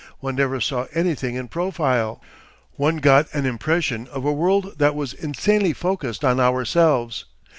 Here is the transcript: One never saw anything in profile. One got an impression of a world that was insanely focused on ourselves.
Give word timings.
One 0.19 0.33
never 0.33 0.59
saw 0.59 0.87
anything 0.95 1.35
in 1.35 1.47
profile. 1.47 2.23
One 2.75 2.97
got 2.97 3.27
an 3.35 3.45
impression 3.45 4.07
of 4.07 4.25
a 4.25 4.33
world 4.33 4.79
that 4.79 4.95
was 4.95 5.13
insanely 5.13 5.73
focused 5.73 6.25
on 6.25 6.39
ourselves. 6.39 7.25